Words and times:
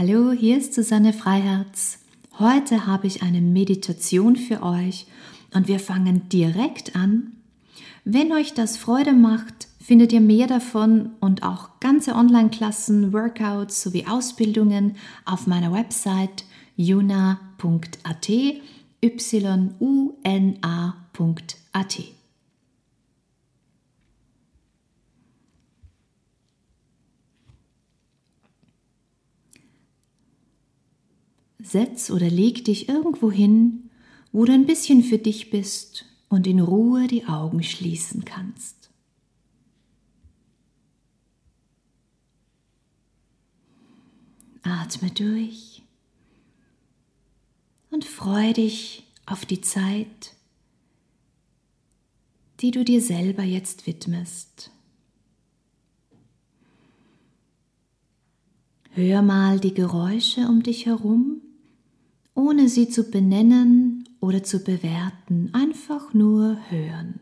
Hallo, 0.00 0.32
hier 0.32 0.56
ist 0.56 0.72
Susanne 0.72 1.12
Freiherz. 1.12 1.98
Heute 2.38 2.86
habe 2.86 3.06
ich 3.06 3.22
eine 3.22 3.42
Meditation 3.42 4.34
für 4.34 4.62
euch 4.62 5.06
und 5.52 5.68
wir 5.68 5.78
fangen 5.78 6.26
direkt 6.30 6.96
an. 6.96 7.34
Wenn 8.06 8.32
euch 8.32 8.54
das 8.54 8.78
Freude 8.78 9.12
macht, 9.12 9.68
findet 9.78 10.14
ihr 10.14 10.22
mehr 10.22 10.46
davon 10.46 11.10
und 11.20 11.42
auch 11.42 11.80
ganze 11.80 12.14
Online-Klassen, 12.14 13.12
Workouts 13.12 13.82
sowie 13.82 14.06
Ausbildungen 14.06 14.96
auf 15.26 15.46
meiner 15.46 15.70
Website 15.70 16.46
yuna.at 16.76 18.30
y-u-n-a.at. 19.02 19.20
Setz 31.62 32.10
oder 32.10 32.30
leg 32.30 32.64
dich 32.64 32.88
irgendwo 32.88 33.30
hin, 33.30 33.90
wo 34.32 34.44
du 34.44 34.52
ein 34.52 34.66
bisschen 34.66 35.02
für 35.02 35.18
dich 35.18 35.50
bist 35.50 36.04
und 36.28 36.46
in 36.46 36.60
Ruhe 36.60 37.06
die 37.06 37.26
Augen 37.26 37.62
schließen 37.62 38.24
kannst. 38.24 38.90
Atme 44.62 45.10
durch 45.10 45.82
und 47.90 48.04
freu 48.04 48.52
dich 48.52 49.04
auf 49.26 49.44
die 49.44 49.60
Zeit, 49.60 50.34
die 52.60 52.70
du 52.70 52.84
dir 52.84 53.00
selber 53.00 53.42
jetzt 53.42 53.86
widmest. 53.86 54.70
Hör 58.90 59.22
mal 59.22 59.60
die 59.60 59.72
Geräusche 59.72 60.42
um 60.42 60.62
dich 60.62 60.86
herum 60.86 61.40
ohne 62.40 62.68
sie 62.68 62.88
zu 62.88 63.10
benennen 63.10 64.08
oder 64.20 64.42
zu 64.42 64.60
bewerten, 64.60 65.50
einfach 65.52 66.14
nur 66.14 66.58
hören. 66.70 67.20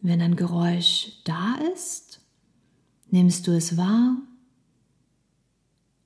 Wenn 0.00 0.22
ein 0.22 0.36
Geräusch 0.36 1.20
da 1.24 1.56
ist, 1.74 2.20
nimmst 3.10 3.46
du 3.46 3.52
es 3.52 3.76
wahr 3.76 4.16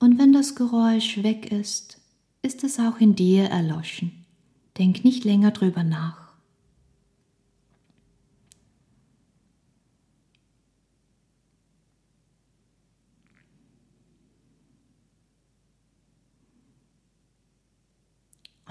und 0.01 0.19
wenn 0.19 0.33
das 0.33 0.57
Geräusch 0.57 1.23
weg 1.23 1.53
ist, 1.53 2.01
ist 2.42 2.64
es 2.64 2.81
auch 2.81 2.98
in 2.98 3.14
dir 3.14 3.45
erloschen. 3.45 4.25
Denk 4.79 5.05
nicht 5.05 5.25
länger 5.25 5.51
drüber 5.51 5.85
nach. 5.85 6.20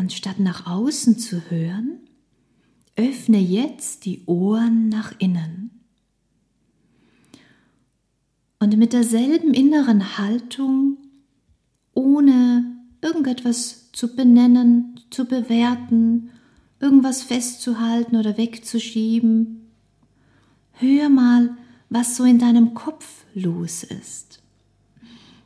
Und 0.10 0.14
statt 0.16 0.40
nach 0.40 0.66
außen 0.66 1.20
zu 1.20 1.52
hören, 1.52 2.00
öffne 2.96 3.38
jetzt 3.38 4.06
die 4.06 4.26
Ohren 4.26 4.90
nach 4.90 5.14
innen. 5.20 5.70
Und 8.58 8.76
mit 8.76 8.94
derselben 8.94 9.54
inneren 9.54 10.18
Haltung, 10.18 10.98
ohne 11.94 12.76
irgendetwas 13.04 13.92
zu 13.92 14.16
benennen, 14.16 15.00
zu 15.12 15.26
bewerten, 15.26 16.32
irgendwas 16.80 17.22
festzuhalten 17.22 18.16
oder 18.16 18.36
wegzuschieben, 18.36 19.70
hör 20.72 21.10
mal, 21.10 21.56
was 21.92 22.18
so 22.18 22.24
in 22.24 22.40
deinem 22.40 22.74
Kopf 22.74 23.26
los 23.36 23.84
ist. 23.84 24.42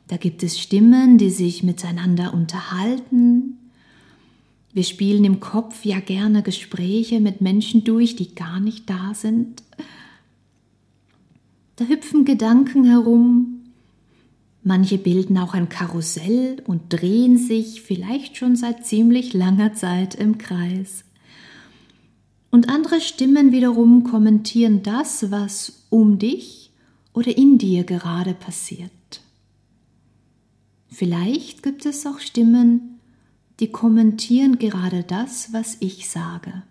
Da 0.08 0.16
gibt 0.16 0.42
es 0.42 0.58
Stimmen, 0.58 1.18
die 1.18 1.28
sich 1.28 1.62
miteinander 1.62 2.32
unterhalten, 2.32 3.58
wir 4.74 4.82
spielen 4.82 5.24
im 5.24 5.38
Kopf 5.38 5.84
ja 5.84 6.00
gerne 6.00 6.42
Gespräche 6.42 7.20
mit 7.20 7.40
Menschen 7.40 7.84
durch, 7.84 8.16
die 8.16 8.34
gar 8.34 8.58
nicht 8.58 8.90
da 8.90 9.14
sind. 9.14 9.62
Da 11.76 11.84
hüpfen 11.84 12.24
Gedanken 12.24 12.84
herum. 12.84 13.60
Manche 14.64 14.98
bilden 14.98 15.38
auch 15.38 15.54
ein 15.54 15.68
Karussell 15.68 16.60
und 16.66 16.92
drehen 16.92 17.38
sich 17.38 17.82
vielleicht 17.82 18.36
schon 18.36 18.56
seit 18.56 18.84
ziemlich 18.84 19.32
langer 19.32 19.74
Zeit 19.74 20.16
im 20.16 20.38
Kreis. 20.38 21.04
Und 22.50 22.68
andere 22.68 23.00
Stimmen 23.00 23.52
wiederum 23.52 24.02
kommentieren 24.02 24.82
das, 24.82 25.30
was 25.30 25.84
um 25.88 26.18
dich 26.18 26.72
oder 27.12 27.36
in 27.36 27.58
dir 27.58 27.84
gerade 27.84 28.34
passiert. 28.34 28.90
Vielleicht 30.88 31.62
gibt 31.62 31.86
es 31.86 32.06
auch 32.06 32.18
Stimmen, 32.18 32.93
die 33.60 33.70
kommentieren 33.70 34.58
gerade 34.58 35.04
das, 35.04 35.52
was 35.52 35.76
ich 35.80 36.08
sage. 36.08 36.62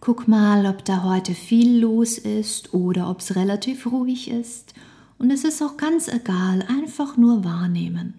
Guck 0.00 0.28
mal, 0.28 0.66
ob 0.66 0.84
da 0.84 1.02
heute 1.02 1.34
viel 1.34 1.78
los 1.78 2.18
ist 2.18 2.74
oder 2.74 3.08
ob 3.08 3.20
es 3.20 3.36
relativ 3.36 3.86
ruhig 3.86 4.30
ist. 4.30 4.74
Und 5.16 5.30
es 5.30 5.44
ist 5.44 5.62
auch 5.62 5.78
ganz 5.78 6.08
egal, 6.08 6.62
einfach 6.68 7.16
nur 7.16 7.42
wahrnehmen. 7.42 8.12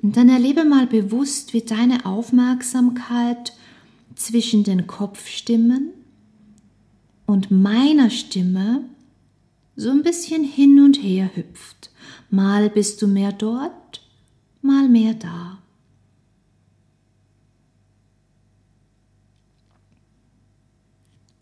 Und 0.00 0.16
dann 0.16 0.30
erlebe 0.30 0.64
mal 0.64 0.86
bewusst, 0.86 1.52
wie 1.52 1.60
deine 1.60 2.06
Aufmerksamkeit 2.06 3.52
zwischen 4.14 4.64
den 4.64 4.86
Kopfstimmen 4.86 5.90
und 7.26 7.50
meiner 7.50 8.10
Stimme 8.10 8.84
so 9.74 9.90
ein 9.90 10.02
bisschen 10.02 10.44
hin 10.44 10.80
und 10.80 11.02
her 11.02 11.30
hüpft. 11.34 11.90
Mal 12.30 12.70
bist 12.70 13.02
du 13.02 13.06
mehr 13.06 13.32
dort, 13.32 14.02
mal 14.62 14.88
mehr 14.88 15.14
da. 15.14 15.58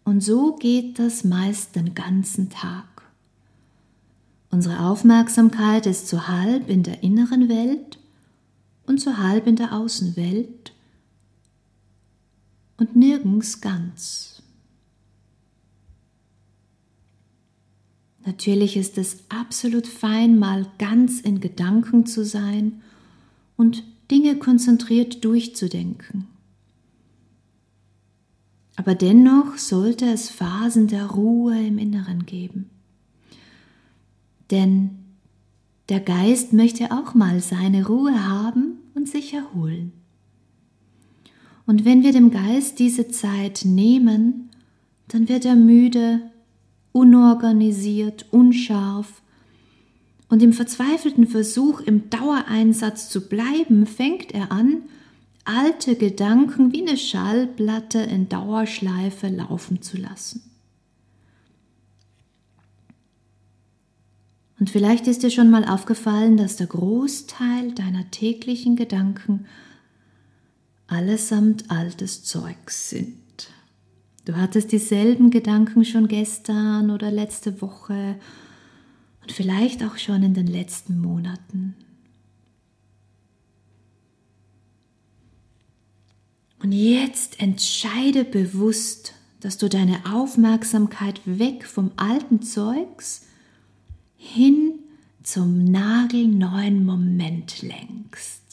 Und 0.04 0.22
so 0.22 0.56
geht 0.56 0.98
das 0.98 1.24
meist 1.24 1.76
den 1.76 1.94
ganzen 1.94 2.50
Tag. 2.50 2.86
Unsere 4.50 4.80
Aufmerksamkeit 4.80 5.86
ist 5.86 6.08
so 6.08 6.28
halb 6.28 6.68
in 6.68 6.82
der 6.82 7.02
inneren 7.02 7.48
Welt 7.48 7.98
und 8.86 9.00
so 9.00 9.16
halb 9.16 9.46
in 9.46 9.56
der 9.56 9.72
Außenwelt 9.72 10.72
und 12.76 12.94
nirgends 12.94 13.60
ganz. 13.60 14.43
Natürlich 18.26 18.76
ist 18.76 18.96
es 18.96 19.18
absolut 19.28 19.86
fein, 19.86 20.38
mal 20.38 20.66
ganz 20.78 21.20
in 21.20 21.40
Gedanken 21.40 22.06
zu 22.06 22.24
sein 22.24 22.80
und 23.56 23.84
Dinge 24.10 24.36
konzentriert 24.36 25.24
durchzudenken. 25.24 26.26
Aber 28.76 28.94
dennoch 28.94 29.56
sollte 29.56 30.06
es 30.06 30.30
Phasen 30.30 30.88
der 30.88 31.06
Ruhe 31.06 31.66
im 31.66 31.78
Inneren 31.78 32.26
geben. 32.26 32.70
Denn 34.50 34.90
der 35.88 36.00
Geist 36.00 36.52
möchte 36.52 36.90
auch 36.92 37.14
mal 37.14 37.40
seine 37.40 37.86
Ruhe 37.86 38.26
haben 38.26 38.78
und 38.94 39.08
sich 39.08 39.34
erholen. 39.34 39.92
Und 41.66 41.84
wenn 41.84 42.02
wir 42.02 42.12
dem 42.12 42.30
Geist 42.30 42.78
diese 42.78 43.08
Zeit 43.08 43.62
nehmen, 43.64 44.50
dann 45.08 45.28
wird 45.28 45.44
er 45.44 45.56
müde 45.56 46.20
unorganisiert, 46.94 48.24
unscharf. 48.30 49.20
Und 50.30 50.42
im 50.42 50.52
verzweifelten 50.52 51.26
Versuch, 51.26 51.80
im 51.80 52.08
Dauereinsatz 52.08 53.10
zu 53.10 53.28
bleiben, 53.28 53.84
fängt 53.84 54.32
er 54.32 54.52
an, 54.52 54.82
alte 55.44 55.96
Gedanken 55.96 56.72
wie 56.72 56.86
eine 56.86 56.96
Schallplatte 56.96 57.98
in 57.98 58.28
Dauerschleife 58.28 59.28
laufen 59.28 59.82
zu 59.82 59.98
lassen. 59.98 60.42
Und 64.60 64.70
vielleicht 64.70 65.08
ist 65.08 65.24
dir 65.24 65.30
schon 65.30 65.50
mal 65.50 65.64
aufgefallen, 65.64 66.36
dass 66.36 66.56
der 66.56 66.68
Großteil 66.68 67.72
deiner 67.72 68.08
täglichen 68.12 68.76
Gedanken 68.76 69.46
allesamt 70.86 71.70
altes 71.70 72.22
Zeugs 72.22 72.88
sind. 72.88 73.23
Du 74.24 74.36
hattest 74.36 74.72
dieselben 74.72 75.30
Gedanken 75.30 75.84
schon 75.84 76.08
gestern 76.08 76.90
oder 76.90 77.10
letzte 77.10 77.60
Woche 77.60 78.16
und 79.22 79.32
vielleicht 79.32 79.82
auch 79.82 79.98
schon 79.98 80.22
in 80.22 80.34
den 80.34 80.46
letzten 80.46 81.00
Monaten. 81.00 81.74
Und 86.62 86.72
jetzt 86.72 87.40
entscheide 87.40 88.24
bewusst, 88.24 89.12
dass 89.40 89.58
du 89.58 89.68
deine 89.68 90.00
Aufmerksamkeit 90.10 91.20
weg 91.26 91.66
vom 91.66 91.90
alten 91.96 92.40
Zeugs 92.40 93.26
hin 94.16 94.78
zum 95.22 95.64
nagelneuen 95.64 96.86
Moment 96.86 97.60
lenkst. 97.60 98.43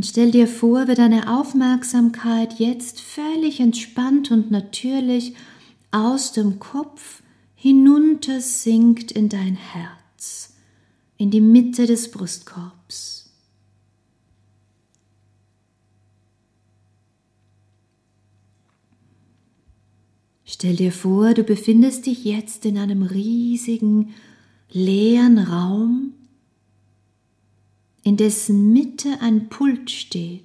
Und 0.00 0.06
stell 0.06 0.30
dir 0.30 0.48
vor, 0.48 0.88
wie 0.88 0.94
deine 0.94 1.38
Aufmerksamkeit 1.38 2.58
jetzt 2.58 3.02
völlig 3.02 3.60
entspannt 3.60 4.30
und 4.30 4.50
natürlich 4.50 5.34
aus 5.90 6.32
dem 6.32 6.58
Kopf 6.58 7.22
hinunter 7.54 8.40
sinkt 8.40 9.12
in 9.12 9.28
dein 9.28 9.56
Herz, 9.56 10.54
in 11.18 11.30
die 11.30 11.42
Mitte 11.42 11.84
des 11.84 12.10
Brustkorbs. 12.10 13.30
Stell 20.46 20.76
dir 20.76 20.92
vor, 20.92 21.34
du 21.34 21.44
befindest 21.44 22.06
dich 22.06 22.24
jetzt 22.24 22.64
in 22.64 22.78
einem 22.78 23.02
riesigen, 23.02 24.14
leeren 24.70 25.36
Raum, 25.36 26.14
in 28.02 28.16
dessen 28.16 28.72
Mitte 28.72 29.20
ein 29.20 29.48
Pult 29.48 29.90
steht. 29.90 30.44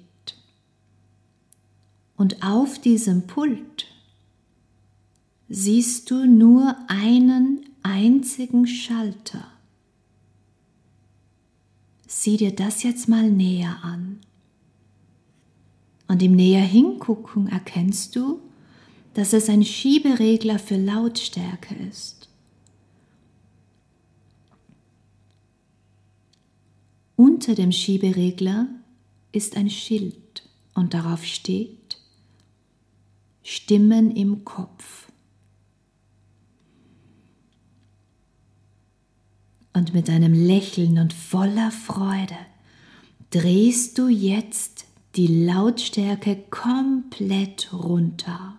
Und 2.16 2.42
auf 2.42 2.80
diesem 2.80 3.26
Pult 3.26 3.86
siehst 5.48 6.10
du 6.10 6.26
nur 6.26 6.76
einen 6.88 7.66
einzigen 7.82 8.66
Schalter. 8.66 9.46
Sieh 12.06 12.36
dir 12.36 12.54
das 12.54 12.82
jetzt 12.82 13.08
mal 13.08 13.30
näher 13.30 13.78
an. 13.82 14.20
Und 16.08 16.22
im 16.22 16.32
näher 16.36 16.62
hingucken 16.62 17.48
erkennst 17.48 18.16
du, 18.16 18.40
dass 19.14 19.32
es 19.32 19.48
ein 19.48 19.64
Schieberegler 19.64 20.58
für 20.58 20.76
Lautstärke 20.76 21.74
ist. 21.90 22.25
Unter 27.16 27.54
dem 27.54 27.72
Schieberegler 27.72 28.68
ist 29.32 29.56
ein 29.56 29.70
Schild 29.70 30.48
und 30.74 30.94
darauf 30.94 31.24
steht 31.24 31.98
Stimmen 33.42 34.14
im 34.14 34.44
Kopf. 34.44 35.10
Und 39.72 39.94
mit 39.94 40.10
einem 40.10 40.32
Lächeln 40.32 40.98
und 40.98 41.12
voller 41.12 41.70
Freude 41.70 42.36
drehst 43.30 43.98
du 43.98 44.08
jetzt 44.08 44.86
die 45.16 45.44
Lautstärke 45.44 46.36
komplett 46.50 47.72
runter 47.72 48.56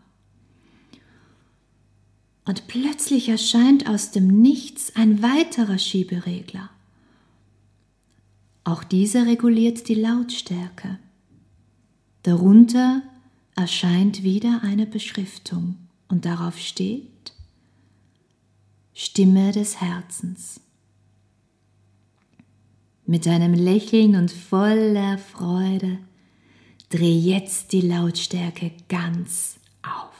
und 2.47 2.67
plötzlich 2.67 3.27
erscheint 3.27 3.89
aus 3.89 4.11
dem 4.11 4.41
Nichts 4.41 4.95
ein 4.95 5.21
weiterer 5.21 5.77
Schieberegler. 5.77 6.69
Auch 8.67 8.83
dieser 8.83 9.25
reguliert 9.25 9.87
die 9.87 9.95
Lautstärke. 9.95 10.99
Darunter 12.23 13.01
erscheint 13.55 14.23
wieder 14.23 14.59
eine 14.61 14.85
Beschriftung 14.85 15.77
und 16.09 16.25
darauf 16.25 16.57
steht 16.59 17.31
Stimme 18.93 19.53
des 19.53 19.79
Herzens. 19.79 20.59
Mit 23.05 23.25
einem 23.25 23.53
Lächeln 23.53 24.17
und 24.17 24.31
voller 24.31 25.17
Freude 25.17 25.99
dreh 26.89 27.17
jetzt 27.17 27.71
die 27.71 27.79
Lautstärke 27.79 28.73
ganz 28.89 29.61
auf. 29.81 30.16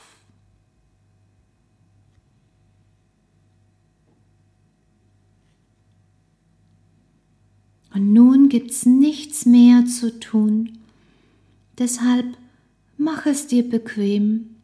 Und 7.98 8.12
nun 8.12 8.48
gibt's 8.48 8.86
nichts 8.86 9.44
mehr 9.44 9.84
zu 9.84 10.20
tun. 10.20 10.78
Deshalb 11.78 12.26
mach 12.96 13.26
es 13.26 13.48
dir 13.48 13.68
bequem. 13.68 14.54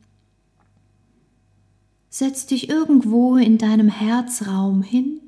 Setz 2.10 2.46
dich 2.46 2.68
irgendwo 2.68 3.36
in 3.36 3.58
deinem 3.58 3.88
Herzraum 3.88 4.84
hin 4.84 5.18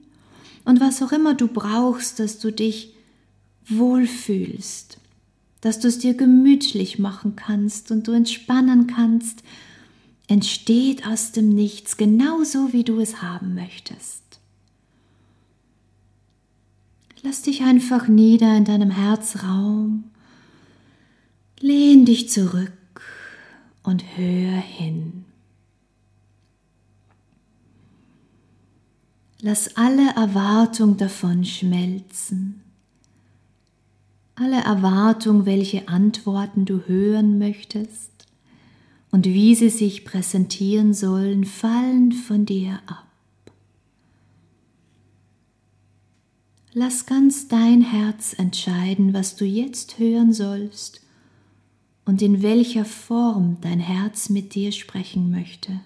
und 0.64 0.78
was 0.78 1.02
auch 1.02 1.10
immer 1.10 1.34
du 1.34 1.48
brauchst, 1.48 2.20
dass 2.20 2.38
du 2.38 2.52
dich 2.52 2.94
wohlfühlst, 3.68 4.98
dass 5.60 5.80
du 5.80 5.88
es 5.88 5.98
dir 5.98 6.14
gemütlich 6.14 7.00
machen 7.00 7.34
kannst 7.34 7.90
und 7.90 8.06
du 8.06 8.12
entspannen 8.12 8.86
kannst, 8.86 9.42
entsteht 10.28 11.04
aus 11.08 11.32
dem 11.32 11.48
Nichts 11.48 11.96
genauso, 11.96 12.72
wie 12.72 12.84
du 12.84 13.00
es 13.00 13.20
haben 13.20 13.56
möchtest. 13.56 14.25
Lass 17.26 17.42
dich 17.42 17.62
einfach 17.64 18.06
nieder 18.06 18.56
in 18.56 18.64
deinem 18.64 18.92
Herzraum. 18.92 20.04
Lehn 21.58 22.04
dich 22.04 22.30
zurück 22.30 22.70
und 23.82 24.04
hör 24.16 24.60
hin. 24.60 25.24
Lass 29.40 29.76
alle 29.76 30.14
Erwartung 30.14 30.98
davon 30.98 31.44
schmelzen. 31.44 32.62
Alle 34.36 34.62
Erwartung, 34.62 35.46
welche 35.46 35.88
Antworten 35.88 36.64
du 36.64 36.82
hören 36.86 37.40
möchtest 37.40 38.12
und 39.10 39.26
wie 39.26 39.56
sie 39.56 39.70
sich 39.70 40.04
präsentieren 40.04 40.94
sollen, 40.94 41.44
fallen 41.44 42.12
von 42.12 42.46
dir 42.46 42.78
ab. 42.86 43.05
Lass 46.78 47.06
ganz 47.06 47.48
dein 47.48 47.80
Herz 47.80 48.34
entscheiden, 48.34 49.14
was 49.14 49.34
du 49.34 49.46
jetzt 49.46 49.98
hören 49.98 50.34
sollst 50.34 51.00
und 52.04 52.20
in 52.20 52.42
welcher 52.42 52.84
Form 52.84 53.56
dein 53.62 53.80
Herz 53.80 54.28
mit 54.28 54.54
dir 54.54 54.72
sprechen 54.72 55.30
möchte. 55.30 55.80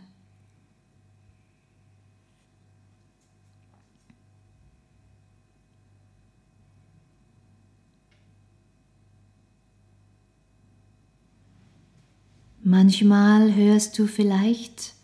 Manchmal 12.64 13.54
hörst 13.54 13.96
du 13.96 14.08
vielleicht 14.08 14.94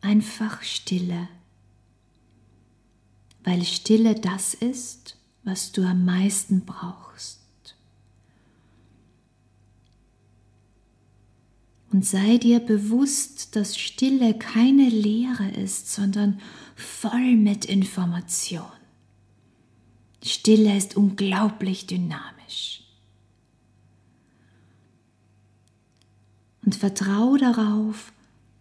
einfach 0.00 0.64
Stille, 0.64 1.28
weil 3.44 3.62
Stille 3.62 4.16
das 4.16 4.54
ist, 4.54 5.14
was 5.48 5.72
du 5.72 5.82
am 5.82 6.04
meisten 6.04 6.66
brauchst. 6.66 7.40
Und 11.90 12.04
sei 12.04 12.36
dir 12.36 12.60
bewusst, 12.60 13.56
dass 13.56 13.78
Stille 13.78 14.36
keine 14.36 14.90
Leere 14.90 15.48
ist, 15.52 15.90
sondern 15.90 16.38
voll 16.76 17.34
mit 17.36 17.64
Information. 17.64 18.66
Stille 20.22 20.76
ist 20.76 20.98
unglaublich 20.98 21.86
dynamisch. 21.86 22.82
Und 26.62 26.74
vertraue 26.74 27.38
darauf, 27.38 28.12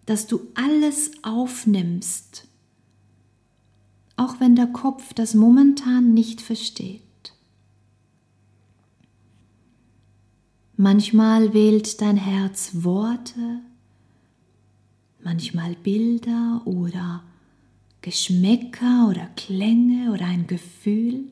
dass 0.06 0.26
du 0.26 0.48
alles 0.56 1.12
aufnimmst, 1.22 2.48
auch 4.18 4.40
wenn 4.40 4.56
der 4.56 4.68
Kopf 4.68 5.14
das 5.14 5.36
momentan 5.36 6.14
nicht 6.14 6.42
versteht. 6.42 7.02
Manchmal 10.76 11.54
wählt 11.54 12.02
dein 12.02 12.18
Herz 12.18 12.84
Worte, 12.84 13.62
manchmal 15.24 15.76
Bilder 15.76 16.62
oder 16.66 17.24
Geschmäcker 18.02 19.08
oder 19.10 19.28
Klänge 19.36 20.12
oder 20.12 20.26
ein 20.26 20.48
Gefühl, 20.48 21.32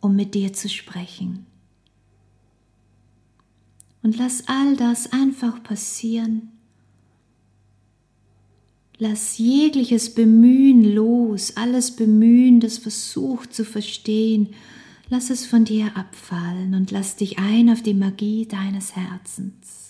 um 0.00 0.16
mit 0.16 0.34
dir 0.34 0.52
zu 0.52 0.68
sprechen. 0.68 1.46
Und 4.02 4.16
lass 4.16 4.48
all 4.48 4.76
das 4.76 5.12
einfach 5.12 5.62
passieren 5.62 6.57
Lass 9.00 9.38
jegliches 9.38 10.12
Bemühen 10.12 10.82
los, 10.82 11.52
alles 11.56 11.92
Bemühen, 11.92 12.58
das 12.58 12.78
versucht 12.78 13.54
zu 13.54 13.64
verstehen. 13.64 14.48
Lass 15.08 15.30
es 15.30 15.46
von 15.46 15.64
dir 15.64 15.96
abfallen 15.96 16.74
und 16.74 16.90
lass 16.90 17.14
dich 17.14 17.38
ein 17.38 17.70
auf 17.70 17.80
die 17.80 17.94
Magie 17.94 18.46
deines 18.46 18.96
Herzens. 18.96 19.87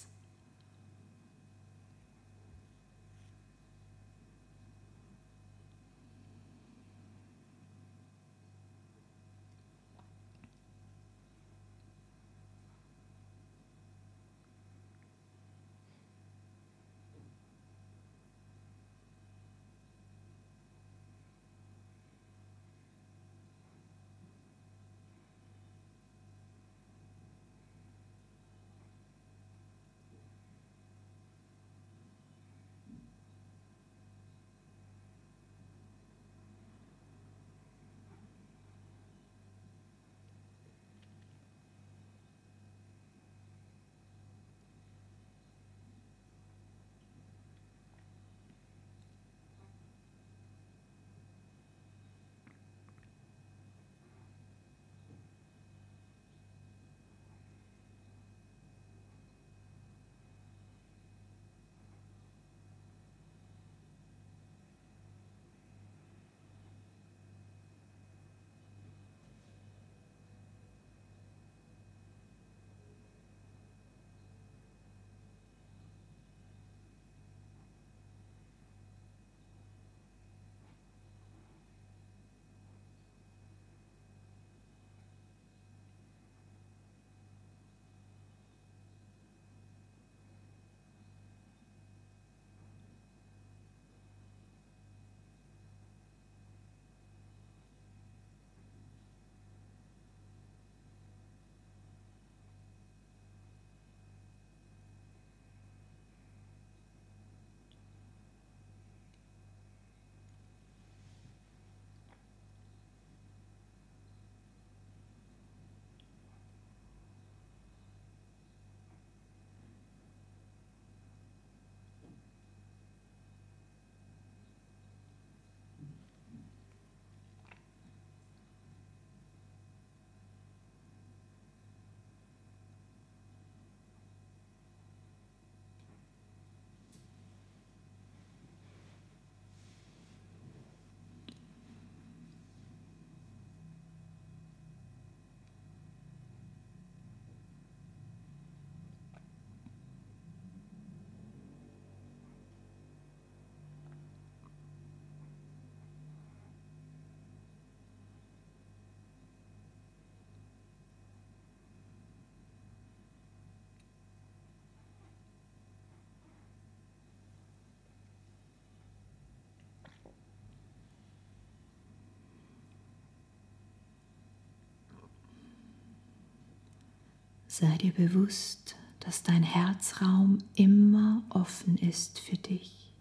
Sei 177.60 177.76
dir 177.78 177.90
bewusst, 177.90 178.76
dass 179.00 179.24
dein 179.24 179.42
Herzraum 179.42 180.38
immer 180.54 181.24
offen 181.28 181.76
ist 181.76 182.20
für 182.20 182.36
dich. 182.36 182.94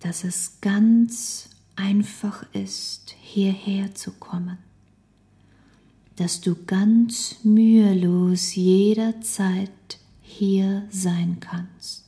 Dass 0.00 0.24
es 0.24 0.60
ganz 0.60 1.48
einfach 1.76 2.44
ist, 2.54 3.14
hierher 3.20 3.94
zu 3.94 4.10
kommen. 4.10 4.58
Dass 6.16 6.40
du 6.40 6.56
ganz 6.64 7.36
mühelos 7.44 8.56
jederzeit 8.56 9.70
hier 10.22 10.88
sein 10.90 11.38
kannst. 11.38 12.04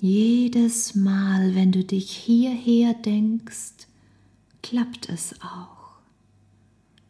Jedes 0.00 0.96
Mal, 0.96 1.54
wenn 1.54 1.70
du 1.70 1.84
dich 1.84 2.10
hierher 2.10 2.94
denkst, 2.94 3.87
klappt 4.68 5.08
es 5.08 5.34
auch. 5.40 5.96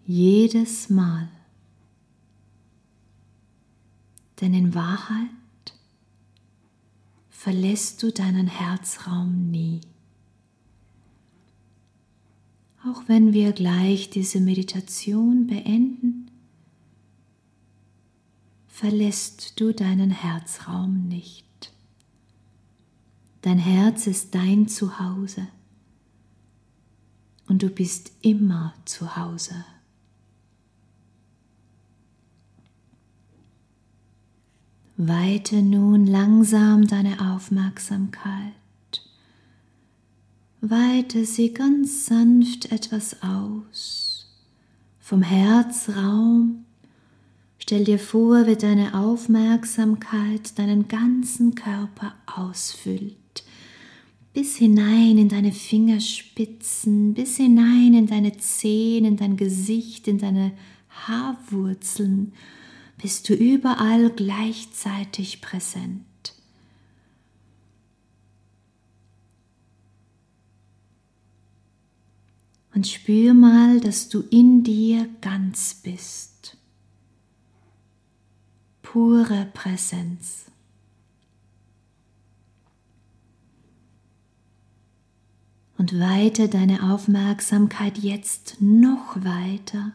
Jedes 0.06 0.90
Mal. 0.90 1.28
Denn 4.40 4.54
in 4.54 4.76
Wahrheit 4.76 5.28
verlässt 7.30 8.00
du 8.04 8.12
deinen 8.12 8.46
Herzraum 8.46 9.50
nie. 9.50 9.80
Auch 12.86 13.02
wenn 13.08 13.32
wir 13.32 13.50
gleich 13.50 14.08
diese 14.08 14.40
Meditation 14.40 15.48
beenden, 15.48 16.30
verlässt 18.68 19.58
du 19.58 19.74
deinen 19.74 20.12
Herzraum 20.12 21.08
nicht. 21.08 21.72
Dein 23.42 23.58
Herz 23.58 24.06
ist 24.06 24.36
dein 24.36 24.68
Zuhause 24.68 25.48
und 27.48 27.62
du 27.62 27.68
bist 27.70 28.12
immer 28.22 28.74
zu 28.84 29.16
Hause. 29.16 29.64
Weite 34.96 35.62
nun 35.62 36.06
langsam 36.06 36.86
deine 36.86 37.34
Aufmerksamkeit. 37.34 38.52
Weite 40.60 41.24
sie 41.24 41.54
ganz 41.54 42.06
sanft 42.06 42.72
etwas 42.72 43.22
aus. 43.22 44.26
Vom 44.98 45.22
Herzraum 45.22 46.64
stell 47.58 47.84
dir 47.84 48.00
vor, 48.00 48.46
wie 48.46 48.56
deine 48.56 48.94
Aufmerksamkeit 48.94 50.58
deinen 50.58 50.88
ganzen 50.88 51.54
Körper 51.54 52.14
ausfüllt 52.26 53.16
bis 54.38 54.54
hinein 54.54 55.18
in 55.18 55.28
deine 55.28 55.50
Fingerspitzen, 55.50 57.12
bis 57.12 57.38
hinein 57.38 57.92
in 57.92 58.06
deine 58.06 58.36
Zehen, 58.36 59.04
in 59.04 59.16
dein 59.16 59.36
Gesicht, 59.36 60.06
in 60.06 60.18
deine 60.18 60.52
Haarwurzeln, 60.90 62.32
bist 63.02 63.28
du 63.28 63.34
überall 63.34 64.10
gleichzeitig 64.10 65.40
präsent. 65.40 66.04
Und 72.72 72.86
spür 72.86 73.34
mal, 73.34 73.80
dass 73.80 74.08
du 74.08 74.20
in 74.30 74.62
dir 74.62 75.08
ganz 75.20 75.80
bist. 75.82 76.56
Pure 78.82 79.48
Präsenz. 79.52 80.44
Und 85.78 85.98
weite 85.98 86.48
deine 86.48 86.92
Aufmerksamkeit 86.92 87.98
jetzt 87.98 88.56
noch 88.60 89.16
weiter 89.24 89.92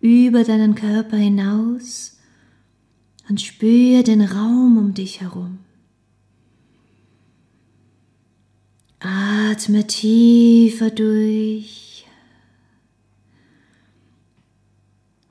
über 0.00 0.44
deinen 0.44 0.74
Körper 0.74 1.16
hinaus 1.16 2.18
und 3.28 3.40
spüre 3.40 4.02
den 4.02 4.20
Raum 4.20 4.76
um 4.76 4.94
dich 4.94 5.20
herum. 5.20 5.58
Atme 8.98 9.86
tiefer 9.86 10.90
durch 10.90 11.86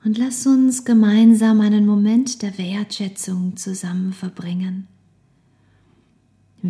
und 0.04 0.18
lass 0.18 0.46
uns 0.46 0.84
gemeinsam 0.84 1.60
einen 1.60 1.84
Moment 1.84 2.40
der 2.42 2.56
Wertschätzung 2.58 3.56
zusammen 3.56 4.12
verbringen. 4.12 4.88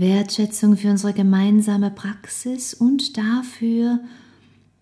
Wertschätzung 0.00 0.76
für 0.76 0.90
unsere 0.90 1.12
gemeinsame 1.12 1.90
Praxis 1.90 2.74
und 2.74 3.16
dafür, 3.16 4.00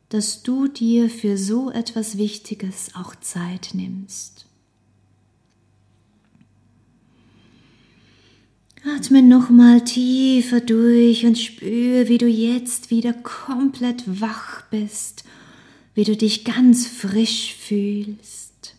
dass 0.08 0.42
du 0.42 0.68
dir 0.68 1.10
für 1.10 1.36
so 1.36 1.70
etwas 1.70 2.18
Wichtiges 2.18 2.90
auch 2.94 3.14
Zeit 3.16 3.70
nimmst. 3.74 4.46
Atme 8.86 9.22
nochmal 9.22 9.82
tiefer 9.82 10.60
durch 10.60 11.24
und 11.24 11.38
spüre, 11.38 12.08
wie 12.08 12.18
du 12.18 12.26
jetzt 12.28 12.90
wieder 12.90 13.14
komplett 13.14 14.20
wach 14.20 14.62
bist, 14.70 15.24
wie 15.94 16.04
du 16.04 16.16
dich 16.16 16.44
ganz 16.44 16.86
frisch 16.86 17.54
fühlst. 17.54 18.76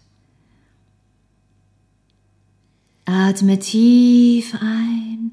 Atme 3.05 3.59
tief 3.59 4.55
ein 4.61 5.31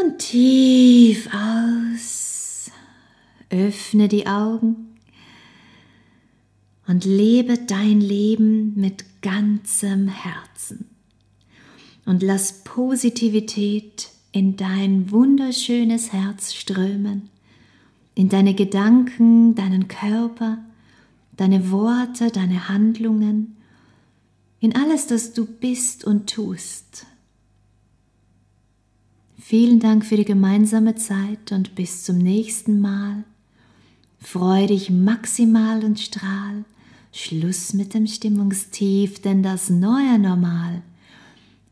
und 0.00 0.18
tief 0.18 1.28
aus. 1.32 2.70
Öffne 3.50 4.08
die 4.08 4.26
Augen 4.26 4.96
und 6.86 7.04
lebe 7.04 7.58
dein 7.58 8.00
Leben 8.00 8.74
mit 8.74 9.04
ganzem 9.20 10.08
Herzen. 10.08 10.88
Und 12.04 12.22
lass 12.22 12.64
Positivität 12.64 14.08
in 14.32 14.56
dein 14.56 15.10
wunderschönes 15.10 16.12
Herz 16.12 16.54
strömen, 16.54 17.28
in 18.14 18.28
deine 18.28 18.54
Gedanken, 18.54 19.54
deinen 19.54 19.88
Körper, 19.88 20.58
deine 21.36 21.70
Worte, 21.70 22.30
deine 22.30 22.68
Handlungen, 22.68 23.56
in 24.58 24.74
alles, 24.74 25.06
das 25.06 25.32
du 25.32 25.44
bist 25.44 26.04
und 26.04 26.30
tust. 26.30 27.06
Vielen 29.44 29.80
Dank 29.80 30.06
für 30.06 30.16
die 30.16 30.24
gemeinsame 30.24 30.94
Zeit 30.94 31.50
und 31.50 31.74
bis 31.74 32.04
zum 32.04 32.16
nächsten 32.16 32.80
Mal. 32.80 33.24
Freu 34.20 34.68
dich 34.68 34.88
maximal 34.88 35.84
und 35.84 35.98
strahl. 35.98 36.64
Schluss 37.12 37.74
mit 37.74 37.92
dem 37.92 38.06
Stimmungstief, 38.06 39.20
denn 39.20 39.42
das 39.42 39.68
neue 39.68 40.18
Normal 40.20 40.82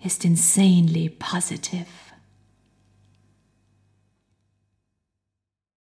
ist 0.03 0.25
insanely 0.25 1.11
positive. 1.11 1.87